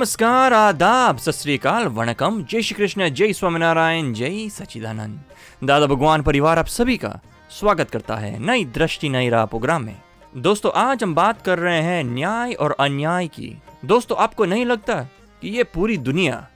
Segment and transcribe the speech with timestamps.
[0.00, 5.20] नमस्कार, आदाब, सत श्रीकाल वणकम। जय श्री कृष्ण, जय स्वामीनारायण, जय सचिदानंद
[5.64, 7.20] दादा भगवान परिवार आप सभी का
[7.50, 9.96] स्वागत करता है नई दृष्टि, नई राह प्रोग्राम में।
[10.36, 14.94] दोस्तों, आज हम बात कर रहे हैं न्याय और अन्याय की। दोस्तों, आपको नहीं लगता
[15.42, 16.48] कि ये पूरी दुनिया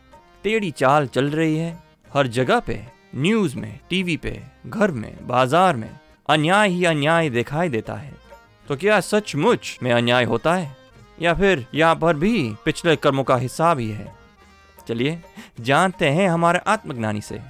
[0.45, 1.83] टेढ़ी चाल चल रही है?
[2.15, 2.81] हर जगह पे,
[3.17, 5.91] न्यूज़ में, टीवी पे, घर में, बाज़ार में
[6.29, 8.15] अन्याय ही अन्याय दिखाई देता है।
[8.69, 10.84] तो क्या सचमुच में अन्याय होता है?
[11.23, 14.13] या फिर यहाँ पर भी पिछले कर्मों का हिसाब ही है।
[14.89, 15.19] चलिए
[15.61, 17.41] जानते हैं हमारे आत्मज्ञानी से।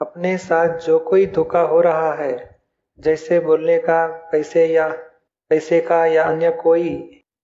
[0.00, 2.34] अपने साथ जो कोई धोखा हो रहा है
[2.98, 4.88] जैसे बोलने का पैसे या
[5.50, 6.88] पैसे का या अन्य कोई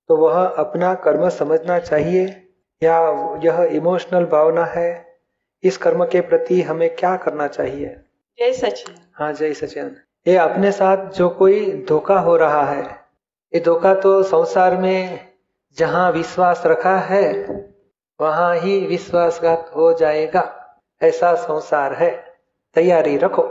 [0.08, 2.24] तो वह अपना कर्म समझना चाहिए
[2.82, 2.98] या
[3.44, 5.06] यह इमोशनल भावना है?
[5.64, 7.96] इस कर्म के प्रति हमें क्या करना चाहिए?
[8.38, 12.82] जय सचिन। हाँ जय सचिन। ये अपने साथ जो कोई धोखा हो रहा है
[13.52, 15.29] ये धोखा तो संसार में
[15.76, 17.24] जहाँ विश्वास रखा है
[18.20, 20.42] वहाँ ही विश्वासघात हो जाएगा।
[21.00, 22.10] ऐसा संसार है।
[22.76, 23.42] तैयारी रखो।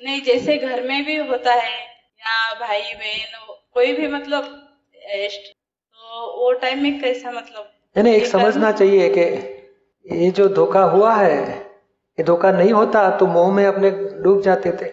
[0.00, 6.52] नहीं जैसे घर में भी होता है या भाई बहन कोई भी मतलब तो वो
[6.52, 7.68] टाइम में कैसा मतलब?
[7.96, 9.22] यानी एक समझना चाहिए कि
[10.06, 11.36] ये जो धोखा हुआ है
[12.18, 13.90] ये धोखा नहीं होता तो मोह में अपने
[14.22, 14.90] डूब जाते थे।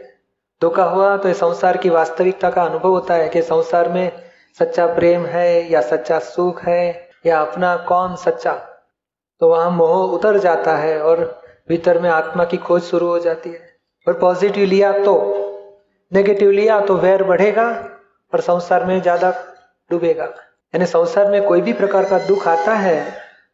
[0.62, 4.27] धोखा हुआ तो संसार की वास्तविकता का अनुभव होता है कि संसार में
[4.60, 8.54] सच्चा प्रेम है या सच्चा सुख है या अपना कौन सच्चा?
[9.42, 11.24] तो वहाँ मोह उतर जाता है और
[11.70, 13.60] भीतर में आत्मा की खोज शुरू हो जाती है।
[14.08, 15.14] और पॉजिटिव लिया तो
[16.12, 17.68] नेगेटिव लिया तो वैर बढ़ेगा
[18.34, 19.32] और संसार में ज़्यादा
[19.92, 20.26] डूबेगा।
[20.74, 23.08] यानी संसार में कोई भी प्रकार का दुख आता है,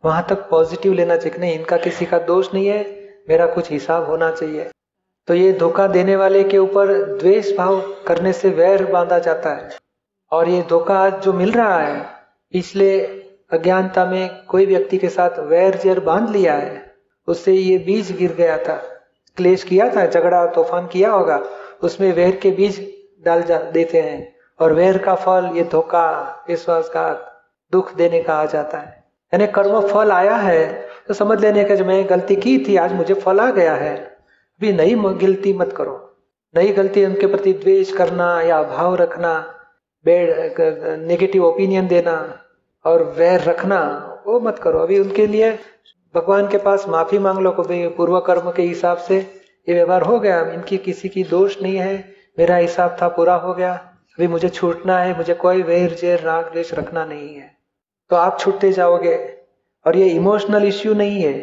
[0.04, 2.82] वहाँ तक पॉजिटिव लेना चाहिए। नहीं, इनका किसी का दोष नहीं है,
[3.30, 4.70] मेरा कुछ हिसाब होना चाहिए।
[5.28, 9.70] तो ये धोखा देने वाले के ऊपर द्वेष भाव करने से वैर बांधा जाता है।
[10.34, 12.00] और ये धोखा जो मिल रहा है
[12.54, 13.00] पिछले
[13.52, 16.94] अज्ञानता में कोई व्यक्ति के साथ वैर जर बाँध लिया है,
[17.28, 18.76] उससे ये बीज गिर गया था।
[19.38, 21.42] क्लेश किया था, झगड़ा, तूफ़ान किया होगा,
[21.84, 22.80] उसमें वैर के बीज
[23.26, 23.42] डाल
[23.74, 27.32] देते हैं। और वैर का फल, ये धोखा, विश्वासघात,
[27.74, 30.66] दुख देने का आ जाता है। यानी कर्म फल आया है
[31.08, 33.96] तो समझ लेने का जो मैं गलती की थी, आज मुझे फल आ गया है।
[33.96, 35.96] अभी नई गलती मत करो।
[36.56, 39.34] नई गलती उनके प्रति द्वेष करना या अभाव रखना
[40.08, 42.40] नेगेटिव ओपिनियन देना
[42.86, 45.60] और वैर रखना, वो मत करो। अभी उनके लिए
[46.16, 49.18] भगवान के पास माफ़ी मांग लो को पूर्व कर्म के हिसाब से।
[49.70, 53.54] ये व्यवहार हो गया। इनकी किसी की दोष नहीं है। मेरा हिसाब था पूरा हो
[53.54, 57.58] गया। अभी मुझे छूटना है। मुझे कोई वैर, जेर, राग, द्वेष रखना नहीं है।
[58.10, 59.38] तो आप छूटते जाओगे।
[59.88, 61.38] और ये इमोशनल इश्यू नहीं है।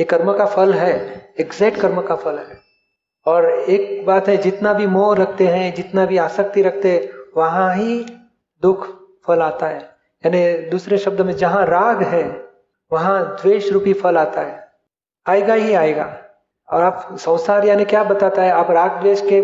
[0.00, 2.58] ये कर्म का फल है। एग्जैक्ट कर्म का फल है।
[3.26, 7.74] और एक बात है, जितना भी मोह रखते हैं, जितना भी आसक्ति रखते हैं वहाँ
[7.74, 8.04] ही
[8.62, 8.86] दुख
[9.26, 9.78] फल आता है।
[10.26, 12.44] यानी दूसरे शब्द में जहाँ राग है,
[12.92, 14.68] वहाँ द्वेष रूपी फल आता है।
[15.26, 16.16] आएगा ही आएगा।
[16.68, 18.50] और आप संसार यानी क्या बताता है?
[18.50, 19.40] आप राग द्वेष के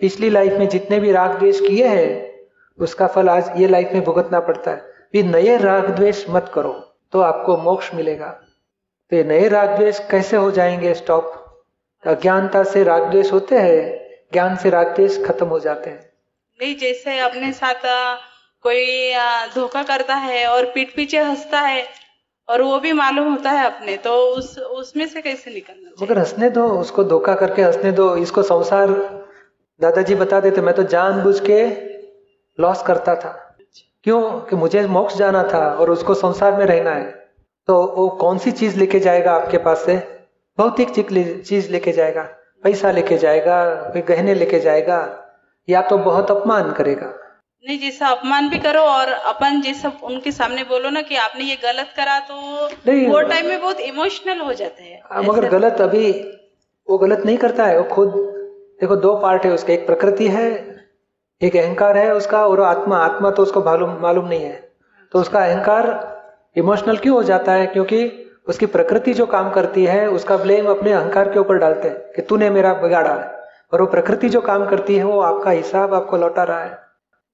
[0.00, 2.40] पिछली लाइफ में जितने भी राग द्वेष किए हैं,
[2.78, 4.76] उसका फल आज ये लाइफ में भुगतना पड़ता है।
[5.12, 6.72] फिर नए राग द्वेष मत करो
[7.12, 8.26] तो आपको मोक्ष मिलेगा।
[9.10, 10.94] तो ये नए राग द्वेष कैसे हो जाएँगे?
[10.94, 11.32] स्टॉप
[12.06, 13.98] अज्ञानता से राग द्वेष होते हैं,
[14.32, 16.11] ज्ञान से राग द्वेष खत्म हो जाते हैं।
[16.62, 17.74] नहीं जैसे अपने साथ
[18.62, 19.12] कोई
[19.54, 21.84] धोखा करता है और पीठ पीछे हंसता है
[22.48, 26.50] और वो भी मालूम होता है अपने तो उस उसमें से कैसे निकलना मगर हंसने
[26.50, 28.88] दो उसको धोखा करके हंसने दो इसको संसार
[29.80, 31.66] दादाजी बता देते मैं तो जानबूझ के
[32.62, 33.56] लॉस करता था।
[34.04, 34.40] क्यों?
[34.40, 37.10] कि मुझे मोक्ष जाना था और उसको संसार में रहना है।
[37.66, 39.96] तो वो कौन सी चीज़ लेके जाएगा आपके पास से?
[40.58, 40.90] भौतिक
[41.44, 42.22] चीज़ लेके जाएगा
[42.62, 45.21] पैसा लेके जाएगा कोई गहने लेके जाएगा
[45.68, 47.12] या तो बहुत अपमान करेगा।
[47.64, 51.56] नहीं जैसा अपमान भी करो और अपन जैसा उनके सामने बोलो ना कि आपने ये
[51.56, 56.10] गलत करा तो नहीं। वो टाइम में बहुत इमोशनल हो जाते हैं। मगर गलत अभी
[56.88, 58.14] वो गलत नहीं करता है वो खुद
[58.80, 60.48] देखो दो पार्ट है उसका एक प्रकृति है
[61.42, 64.56] एक अहंकार है उसका और आत्मा आत्मा तो उसको मालूम मालूम नहीं है।
[65.12, 65.86] तो उसका अहंकार
[66.56, 67.66] इमोशनल क्यों हो जाता है?
[67.66, 72.12] क्योंकि उसकी प्रकृति जो काम करती है उसका ब्लेम अपने अहंकार के ऊपर डालते हैं
[72.12, 73.41] कि तूने मेरा बिगाड़ा है।
[73.72, 76.80] और वो प्रकृति जो काम करती है वो आपका हिसाब आपको लौटा रहा है।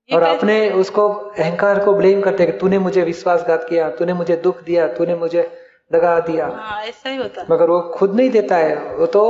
[0.08, 4.62] और आपने उसको अहंकार को ब्लेम करते कि तूने मुझे विश्वासघात किया तूने मुझे दुख
[4.62, 5.43] दिया तूने मुझे
[5.90, 9.25] दगा दिया। हाँ, ऐसा ही होता। मगर वो खुद नहीं देता है वो तो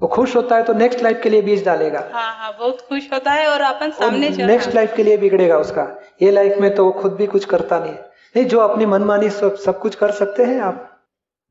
[0.00, 3.08] वो खुश होता है तो नेक्स्ट लाइफ के लिए बीज डालेगा। हाँ हाँ बहुत खुश
[3.12, 5.86] होता है और अपन सामने नेक्स्ट लाइफ के लिए बिगड़ेगा उसका।
[6.22, 9.30] ये लाइफ में तो वो खुद भी कुछ करता नहीं है। नहीं जो अपनी मनमानी
[9.30, 10.92] सब सब कुछ कर सकते हैं आप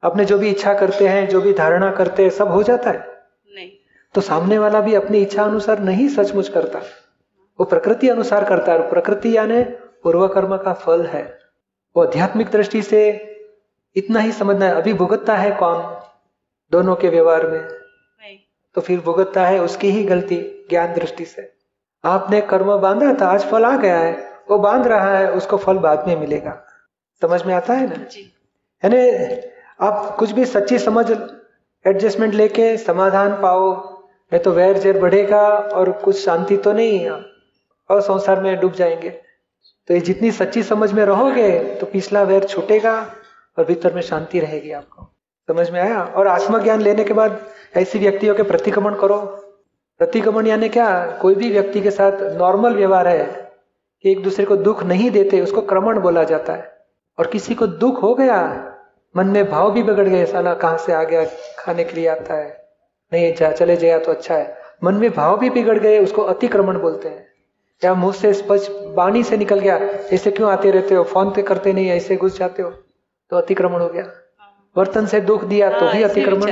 [0.03, 3.14] अपने जो भी इच्छा करते हैं जो भी धारणा करते हैं सब हो जाता है।
[4.15, 6.79] तो सामने वाला भी अपनी इच्छा अनुसार नहीं सचमुच करता।
[7.59, 9.63] वो प्रकृति अनुसार करता है प्रकृति यानी
[10.03, 11.39] पूर्व कर्म का फल है।
[11.97, 13.31] वो आध्यात्मिक दृष्टि से
[13.95, 16.01] इतना ही समझना है। अभी भुगतता है कौन?
[16.71, 17.67] दोनों के व्यवहार में।
[18.75, 21.53] तो फिर भुगतता है उसकी ही गलती ज्ञान दृष्टि से।
[22.05, 25.77] आपने कर्म बांधा था आज फल आ गया है। वो बाँध रहा है उसको फल
[25.77, 26.63] बाद में मिलेगा।
[27.21, 28.05] समझ में आता है ना?
[28.85, 29.09] यानी
[29.81, 31.11] आप कुछ भी सच्ची समझ
[31.85, 33.94] एडजस्टमेंट लेके समाधान पाओ
[34.33, 39.09] नहीं तो वैर जैर बढ़ेगा और कुछ शांति तो नहीं और संसार में डूब जाएँगे।
[39.87, 43.11] तो ये जितनी सच्ची समझ में रहोगे तो पिछला वैर छूटेगा
[43.57, 45.03] और भीतर में शांति रहेगी आपको।
[45.47, 46.01] समझ में आया?
[46.03, 47.39] और आत्मज्ञान लेने के बाद
[47.77, 49.17] ऐसी व्यक्तियों के प्रतिक्रमण करो।
[49.97, 51.17] प्रतिक्रमण यानी क्या?
[51.21, 53.51] कोई भी व्यक्ति के साथ नॉर्मल व्यवहार है
[54.03, 56.85] कि एक दूसरे को दुख नहीं देते, उसको क्रमण बोला जाता है।
[57.19, 58.71] और किसी को दुख हो गया,
[59.17, 61.25] मन में भाव भी बिगड़ गए साला कहाँ से आ गया,
[61.59, 62.64] खाने के लिए आता है।
[63.11, 66.77] नहीं जा चले जाया तो अच्छा है। मन में भाव भी बिगड़ गए उसको अतिक्रमण
[66.79, 67.25] बोलते हैं।
[67.81, 69.77] या मुँह से स्पष्ट बाणी से निकल गया
[70.13, 71.03] ऐसे क्यों आते रहते हो?
[71.03, 72.69] फ़ोन पे करते नहीं ऐसे घुस जाते हो
[73.31, 74.05] तो अतिक्रमण हो गया।
[74.75, 76.51] वर्तन से दुख दिया तो हाँ, भी अतिक्रमण।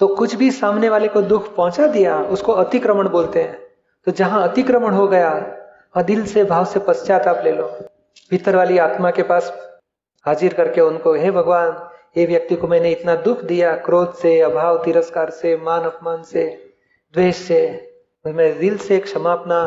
[0.00, 3.58] तो कुछ भी सामने वाले को दुख पहुँचा दिया उसको अतिक्रमण बोलते हैं।
[4.06, 7.66] तो जहाँ अतिक्रमण हो गया वहाँ दिल से भाव से पश्चाताप ले लो।
[8.30, 9.52] भीतर वाली आत्मा के पास
[10.26, 11.70] हाजिर करके उनको हे भगवान
[12.16, 16.44] ये व्यक्ति को मैंने इतना दुख दिया क्रोध से अभाव तिरस्कार से मान अपमान से
[17.14, 17.60] द्वेष से
[18.24, 19.66] मैं दिल से क्षमापना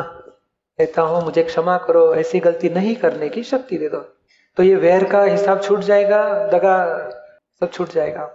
[0.78, 3.98] कहता हूँ मुझे क्षमा करो ऐसी गलती नहीं करने की शक्ति दे दो।
[4.56, 6.76] तो ये वैर का हिसाब छूट जाएगा दगा
[7.62, 8.28] सब छूट जाएगा।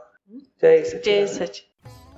[0.64, 1.62] जय सच जय सच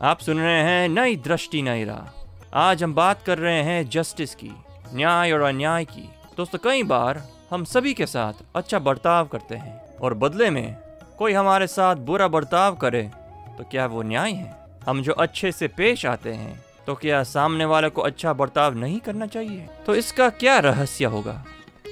[0.01, 4.35] आप सुन रहे हैं नई दृष्टि नई राह। आज हम बात कर रहे हैं जस्टिस
[4.35, 4.51] की
[4.93, 9.97] न्याय और अन्याय की। दोस्तों कई बार हम सभी के साथ अच्छा बर्ताव करते हैं
[9.97, 10.75] और बदले में
[11.17, 13.11] कोई हमारे साथ बुरा बर्ताव करे
[13.57, 14.55] तो क्या वो न्याय है?
[14.87, 18.99] हम जो अच्छे से पेश आते हैं तो क्या सामने वाले को अच्छा बर्ताव नहीं
[18.99, 19.67] करना चाहिए?
[19.85, 21.45] तो इसका क्या रहस्य होगा?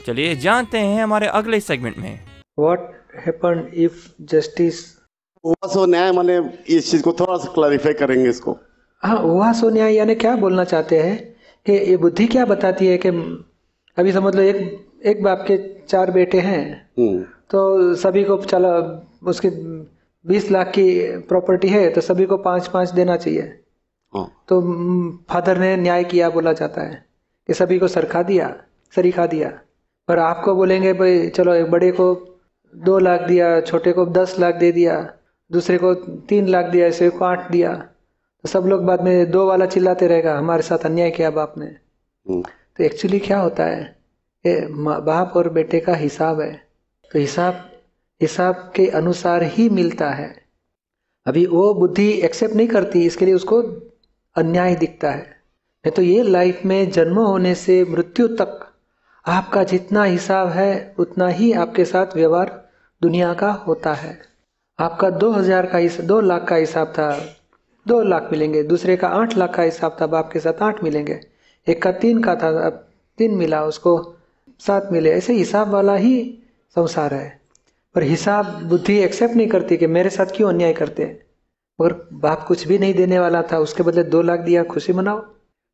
[0.07, 2.19] चलिए जानते हैं हमारे अगले सेगमेंट में।
[2.59, 2.79] What
[3.27, 3.91] happened if
[4.33, 4.73] justice
[5.65, 8.57] सो न्याय माने इस चीज़ को थोड़ा सा क्लैरिफाई करेंगे इसको।
[9.03, 11.35] हाँ हुआ सो न्याय यानी क्या बोलना चाहते हैं?
[11.65, 13.09] कि ये बुद्धि क्या बताती है कि
[13.97, 18.69] अभी समझ लो एक एक बाप के चार बेटे हैं। हम्म। तो सभी को चला
[19.27, 19.49] उसके
[20.25, 20.85] बीस लाख की
[21.27, 23.41] प्रॉपर्टी है तो सभी को पाँच पाँच देना चाहिए।
[24.13, 24.61] हाँ। तो
[25.29, 27.05] फादर ने न्याय किया बोला जाता है
[27.49, 28.53] कि सभी को सरखा दिया
[28.93, 29.49] सरीखा दिया।
[30.07, 32.13] पर आपको बोलेंगे भाई चलो एक बड़े को
[32.73, 34.97] दो लाख दिया छोटे को दस लाख दे दिया
[35.51, 35.93] दूसरे को
[36.29, 40.07] तीन लाख दिया ऐसे को आठ दिया। तो सब लोग बाद में दो वाला चिल्लाते
[40.07, 43.81] रहेगा हमारे साथ अन्याय किया बाप ने। हम्म तो एक्चुअली क्या होता है
[44.45, 46.70] ये बाप और बेटे का हिसाब है।
[47.11, 47.71] तो हिसाब
[48.21, 50.41] हिसाब के अनुसार ही मिलता है।
[51.25, 53.61] अभी वो बुद्धि एक्सेप्ट नहीं करती, इसके लिए उसको
[54.35, 55.21] अन्याय दिखता है।
[55.85, 58.67] नहीं तो ये लाइफ में जन्म होने से मृत्यु तक
[59.27, 62.69] आपका जितना हिसाब है, उतना ही आपके साथ व्यवहार
[63.01, 64.19] दुनिया का होता है।
[64.79, 67.35] आपका दो हज़ार का हिस- दो लाख का हिसाब था,
[67.87, 71.19] दो लाख मिलेंगे। दूसरे का आठ लाख का हिसाब था बाप के साथ आठ मिलेंगे।
[71.67, 72.87] एक का तीन का था, अब
[73.17, 74.15] तीन मिला, उसको
[74.59, 76.37] सात मिले। ऐसे हिसाब वाला ही
[76.75, 77.41] संसार है।
[77.95, 81.19] पर हिसाब बुद्धि एक्सेप्ट नहीं करती कि मेरे साथ क्यों अन्याय करते हैं?
[81.79, 85.19] और बाप कुछ भी नहीं देने वाला था, उसके बदले दो लाख दिया, खुशी मनाओ।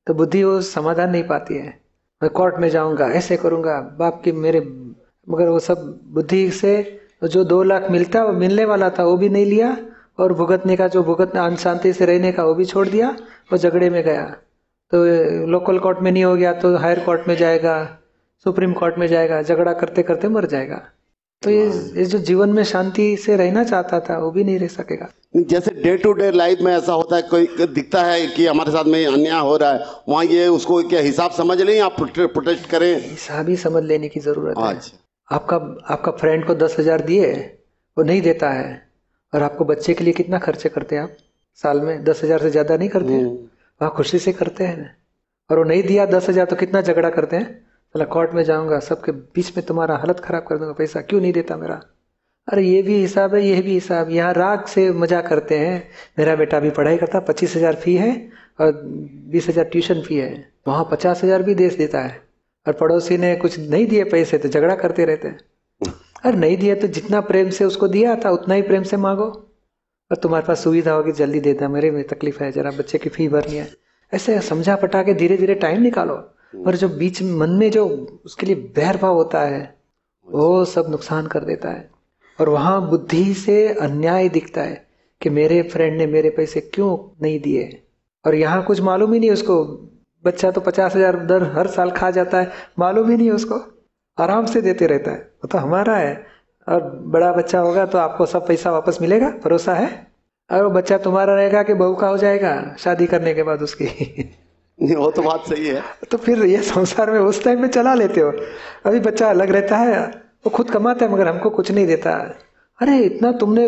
[0.07, 1.79] तो बुद्धि वो समाधान नहीं पाती है।
[2.23, 4.59] मैं कोर्ट में जाऊँगा, ऐसे करूँगा, बाप की मेरे,
[5.29, 9.45] मगर वो सब बुद्धि से जो दो लाख मिलता मिलने वाला था, वो भी नहीं
[9.45, 9.77] लिया,
[10.19, 13.09] और भुगतने का जो भुगतना शांति से रहने का, वो भी छोड़ दिया,
[13.51, 14.25] वो झगड़े में गया।
[14.91, 15.05] तो
[15.45, 17.97] लोकल कोर्ट में नहीं हो गया तो हायर कोर्ट में जाएगा।
[18.47, 20.81] सुप्रीम कोर्ट में जाएगा झगड़ा करते करते मर जाएगा।
[21.43, 24.67] तो ये ये जो जीवन में शांति से रहना चाहता था वो भी नहीं रह
[24.69, 25.07] सकेगा।
[25.49, 28.85] जैसे डे टू डे लाइफ में ऐसा होता है कोई दिखता है कि हमारे साथ
[28.85, 32.95] में अन्याय हो रहा है वहाँ ये उसको क्या हिसाब समझ लें आप प्रोटेस्ट करें?
[33.01, 34.97] हिसाब ही समझ लेने की ज़रूरत है। अच्छा।
[35.29, 35.55] आपका
[35.93, 37.29] आपका फ्रेंड को दस हज़ार दिए
[37.97, 38.65] वो नहीं देता है।
[39.33, 41.11] और आपको बच्चे के लिए कितना खर्चे करते हैं आप?
[41.59, 43.21] साल में दस हज़ार से ज़्यादा नहीं करते हैं?
[43.21, 43.37] हम्म,
[43.81, 44.95] वहाँ खुशी से करते हैं
[45.49, 47.66] और वो नहीं दिया दस हज़ार तो कितना झगड़ा करते हैं?
[47.97, 51.33] चला कोर्ट में जाऊँगा, सबके बीच में तुम्हारा हालत खराब कर दूँगा, पैसा क्यों नहीं
[51.33, 51.81] देता मेरा?
[52.47, 55.77] अरे ये भी हिसाब है ये भी हिसाब, यहाँ राग से मज़ा करते हैं।
[56.19, 58.11] मेरा बेटा भी पढ़ाई करता, पच्चीस हज़ार फ़ी है
[58.59, 58.71] और
[59.31, 60.29] बीस हज़ार ट्यूशन फ़ी है।
[60.67, 62.21] वहाँ पचास हज़ार भी देश देता है।
[62.65, 65.91] और पड़ोसी ने कुछ नहीं दिए पैसे तो झगड़ा करते रहते हैं।
[66.25, 69.25] अरे नहीं दिया तो जितना प्रेम से उसको दिया था, उतना ही प्रेम से मांगो।
[70.11, 73.27] और तुम्हारे पास सुविधा होगी, जल्दी देता मेरे में तकलीफ़ है, जरा बच्चे की फ़ी
[73.27, 73.69] भरनी है।
[74.13, 76.15] ऐसे समझा पटा के धीरे धीरे टाइम निकालो।
[76.53, 77.85] और जो बीच मन में जो
[78.25, 79.77] उसके लिए बैर भाव होता है,
[80.27, 81.89] वो सब नुकसान कर देता है।
[82.39, 84.87] और वहाँ बुद्धि से अन्याय दिखता है
[85.21, 87.83] कि मेरे फ्रेंड ने मेरे पैसे क्यों नहीं दिए
[88.25, 89.63] और यहाँ कुछ मालूम ही नहीं उसको।
[90.25, 93.59] बच्चा तो पचास हज़ार दर हर साल खा जाता है, मालूम ही नहीं उसको।
[94.17, 96.25] आराम से देते रहता है। वो तो हमारा है।
[96.69, 99.29] और बड़ा बच्चा होगा तो आपको सब पैसा वापस मिलेगा?
[99.29, 100.07] भरोसा है?
[100.51, 102.75] और वो बच्चा तुम्हारा रहेगा कि बहू का हो जाएगा?
[102.79, 103.87] शादी करने के बाद उसकी।
[104.79, 105.81] नहीं, वो तो बात सही है।
[106.11, 108.31] तो फिर ये संसार में उस टाइम में चला लेते हो।
[108.85, 112.11] अभी बच्चा अलग रहता है, वो खुद कमाता है, मगर हमको कुछ नहीं देता।
[112.79, 113.67] अरे, इतना तुमने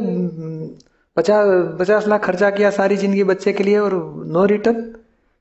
[1.18, 1.48] पचास
[1.80, 3.94] पचास लाख खर्चा किया सारी ज़िंदगी बच्चे के लिए और
[4.28, 4.82] नो रिटर्न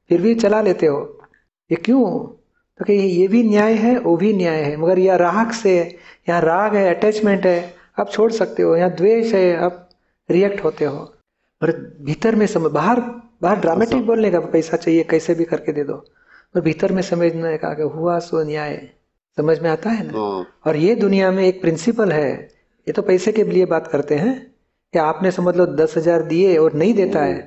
[0.08, 1.18] फिर भी चला लेते हो।
[1.70, 2.04] ये क्यों?
[2.78, 5.98] तो कि ये भी न्याय है, वो भी न्याय है। मगर यह राग से,
[6.28, 9.88] यहाँ राग है अटैचमेंट है, आप छोड़ सकते हो। यहाँ द्वेष है, आप
[10.30, 10.98] रिएक्ट होते हो।
[11.62, 13.00] और भीतर में समझ बाहर
[13.42, 15.96] बाहर ड्रामेटिक बोलने का पैसा चाहिए कैसे भी करके दे दो।
[16.54, 18.76] पर भीतर में समझने का कि हुआ सो न्याय
[19.38, 20.12] समझ में आता है ना?
[20.12, 22.32] हाँ। और ये दुनिया में एक प्रिंसिपल है
[22.86, 24.34] ये तो पैसे के लिए बात करते हैं
[24.94, 27.38] कि आपने समझ लो दस हज़ार दिए और नहीं देता है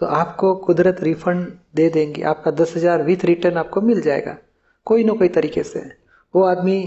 [0.00, 4.36] तो आपको कुदरत रिफंड दे देंगी आपका दस हज़ार विथ रिटर्न आपको मिल जाएगा
[4.86, 5.80] कोई ना कोई तरीके से।
[6.34, 6.80] वो आदमी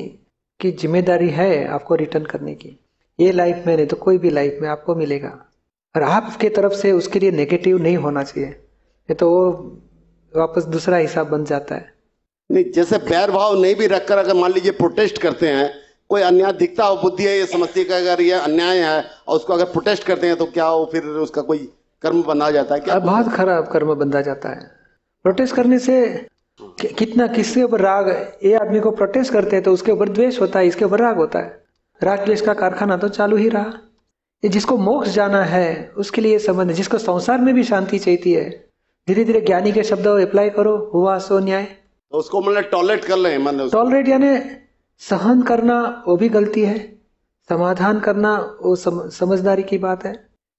[0.60, 2.78] की ज़िम्मेदारी है आपको रिटर्न करने की।
[3.20, 5.30] ये लाइफ में नहीं तो कोई भी लाइफ में आपको मिलेगा।
[5.96, 8.50] और आपके तरफ़ से उसके लिए नेगेटिव नहीं होना चाहिए।
[9.10, 9.52] ये तो वो
[10.36, 11.94] वापस दूसरा हिसाब बन जाता है।
[12.52, 15.74] नहीं जैसे बैर भाव नहीं भी रखकर अगर मान लीजिए प्रोटेस्ट करते हैं
[16.10, 19.54] कोई अन्याय दिखता हो बुद्धि है ये समझती है अगर ये अन्याय है और उसको
[19.54, 23.00] अगर प्रोटेस्ट करते हैं तो क्या वो फिर उसका कोई कर्म बना जाता है क्या?
[23.00, 24.72] बहुत खराब कर्म बंधा जाता है।
[25.24, 26.28] प्रोटेस्ट करने से
[26.62, 28.34] कि- कितना किसके ऊपर राग?
[28.46, 31.16] ये आदमी को प्रोटेस्ट करते हैं तो उसके ऊपर द्वेष होता है इसके ऊपर राग
[31.16, 31.64] होता है।
[32.04, 33.74] राग द्वेष का कारखाना तो चालू ही रहा।
[34.44, 38.50] जिसको मोक्ष जाना है उसके लिए संबंध जिसको संसार में भी शांति चाहती है
[39.08, 43.18] धीरे धीरे ज्ञानी के शब्द अप्लाई करो हुआ सो न्याय। तो उसको मतलब टॉयलेट कर
[43.18, 44.38] ले मतलब टॉलरेट यानी
[45.02, 46.78] सहन करना वो भी गलती है।
[47.50, 50.14] समाधान करना वो सम, समझदारी की बात है।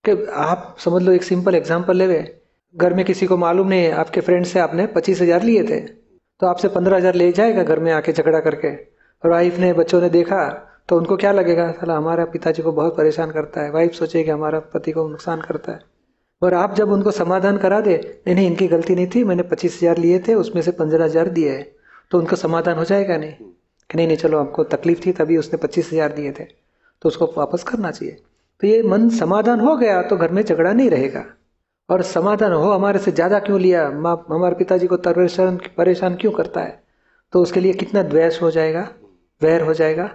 [0.05, 2.27] कि आप समझ लो एक सिंपल एग्जांपल ले गए।
[2.75, 5.79] घर में किसी को मालूम नहीं है आपके फ्रेंड से आपने पच्चीस हज़ार लिए थे।
[5.81, 10.01] तो आपसे पंद्रह हज़ार ले जाएगा घर में आके झगड़ा करके। और वाइफ ने बच्चों
[10.01, 10.43] ने देखा
[10.93, 11.73] तो उनको क्या लगेगा?
[11.73, 15.73] साला, हमारा पिताजी को बहुत परेशान करता है। वाइफ सोचेगी हमारा पति को नुकसान करता
[15.73, 15.81] है।
[16.43, 19.79] और आप जब उनको समाधान करा दे, नहीं नहीं, इनकी गलती नहीं थी। मैंने पच्चीस
[19.83, 21.73] हज़ार लिए थे, उसमें से पंद्रह हज़ार दिए है।
[22.11, 23.33] तो उनका समाधान हो जाएगा नहीं?
[23.91, 26.45] कि नहीं नहीं, चलो, आपको तकलीफ़ थी, तभी उसने पच्चीस हज़ार दिए थे।
[27.03, 28.23] तो उसको वापस करना चाहिए।
[28.61, 31.25] तो ये मन समाधान हो गया तो घर में झगड़ा नहीं रहेगा।
[31.89, 33.91] और समाधान हो हमारे से ज़्यादा क्यों लिया?
[33.91, 36.83] माँ, हमारे पिताजी को परेशान परेशान क्यों करता है?
[37.33, 38.89] तो उसके लिए कितना द्वेष हो जाएगा?
[39.43, 40.11] वैर हो जाएगा।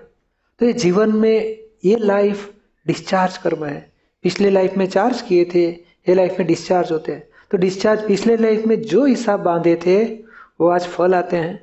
[0.60, 2.50] तो ये जीवन में ये लाइफ
[2.86, 3.80] डिस्चार्ज कर्म है।
[4.24, 8.38] पिछले लाइफ में चार्ज किए थे, ये लाइफ में डिस्चार्ज होते हैं। तो डिस्चार्ज पिछले
[8.38, 10.04] लाइफ में जो हिसाब बांधे थे,
[10.60, 11.56] वो आज फल आते हैं।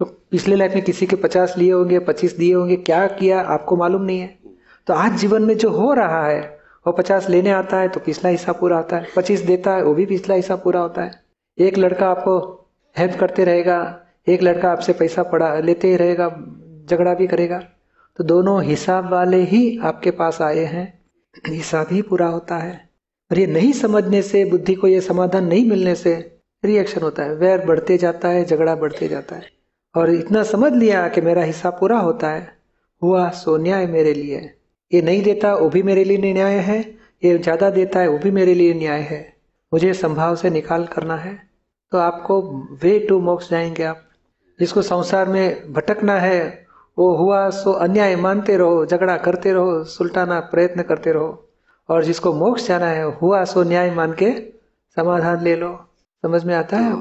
[0.00, 3.76] तो पिछले लाइफ में किसी के पचास लिए होंगे, पच्चीस दिए होंगे, क्या किया आपको
[3.76, 4.38] मालूम नहीं है।
[4.86, 6.40] तो आज जीवन में जो हो रहा है,
[6.86, 9.94] वो पचास लेने आता है तो पिछला हिस्सा पूरा होता है। पच्चीस देता है, वो
[9.94, 11.22] भी पिछला हिस्सा पूरा होता है।
[11.58, 12.38] एक लड़का आपको
[12.96, 16.28] हेल्प करते रहेगा, एक लड़का आपसे पैसा पड़ा लेते ही रहेगा,
[16.90, 17.62] झगड़ा भी करेगा।
[18.16, 21.04] तो दोनों हिसाब वाले ही आपके पास आए हैं।
[21.46, 22.90] हिसाब ही पूरा होता है।
[23.30, 27.34] और ये नहीं समझने से, बुद्धि को ये समाधान नहीं मिलने से रिएक्शन होता है।
[27.34, 29.42] वैर बढ़ते जाता है, झगड़ा बढ़ते जाता है।
[29.96, 32.56] और इतना समझ लिया कि मेरा हिस्सा पूरा होता है।
[33.02, 34.54] हुआ, सो न्याय मेरे लिए
[34.94, 36.80] ये नहीं देता, वो भी मेरे लिए न्याय है।
[37.24, 39.36] ये ज़्यादा देता है, वो भी मेरे लिए न्याय है।
[39.72, 41.50] मुझे संभाव से निकाल करना है।
[41.92, 42.42] तो आपको
[42.82, 44.02] वे टू मोक्ष जाएँगे आप।
[44.60, 46.66] जिसको संसार में भटकना है
[47.00, 51.48] वो हुआ सो अन्याय मानते रहो, झगड़ा करते रहो, सुलटाना प्रयत्न करते रहो।
[51.88, 54.40] और जिसको मोक्ष जाना है, हुआ सो न्याय मान के
[54.96, 55.86] समाधान ले लो।
[56.22, 56.92] समझ में आता है?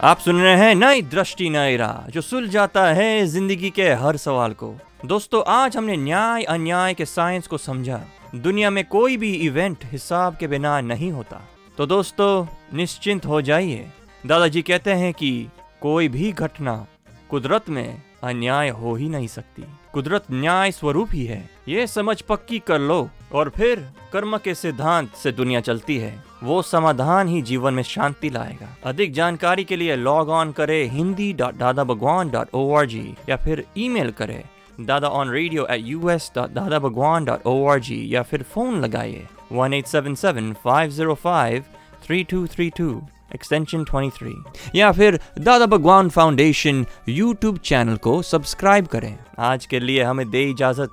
[0.00, 4.16] आप सुन रहे हैं नई दृष्टि, नई राह, जो सुल जाता है ज़िंदगी के हर
[4.16, 4.74] सवाल को।
[5.06, 8.00] दोस्तों, आज हमने न्याय, अन्याय के साइंस को समझा।
[8.34, 11.40] दुनिया में कोई भी इवेंट हिसाब के बिना नहीं होता।
[11.78, 12.46] तो दोस्तों,
[12.76, 13.86] निश्चिंत हो जाइए।
[14.26, 15.48] दादाजी कहते हैं कि
[15.80, 16.86] कोई भी घटना
[17.30, 22.58] कुदरत में अन्याय हो ही नहीं सकती। कुदरत न्याय स्वरूप ही है। ये समझ पक्की
[22.58, 27.74] कर लो। और फिर कर्म के सिद्धांत से दुनिया चलती है। वो समाधान ही जीवन
[27.74, 32.54] में शांति लाएगा। अधिक जानकारी के लिए लॉग ऑन करे Hindi dot Dada Bhagwan dot
[32.54, 34.42] O R G या फिर ईमेल करे
[34.80, 38.42] Dada on radio at U S dot Dada Bhagwan dot O R G या फिर
[38.42, 41.64] फ़ोन लगाइए। One eight seven seven five zero five
[42.04, 43.02] three two three two
[43.34, 44.34] extension 23
[44.74, 50.42] या फिर Dada Bhagwan foundation YouTube channel को subscribe करें। आज के लिए हमें दे
[50.42, 50.88] इजाज़त।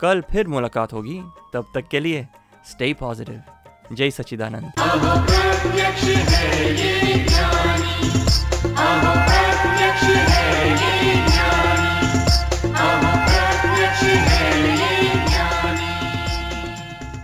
[0.00, 1.20] कल फिर मुलाकात होगी।
[1.54, 2.26] तब तक के लिए
[2.70, 3.42] स्टे पॉजिटिव
[3.92, 4.72] जय सच्चिदानंद।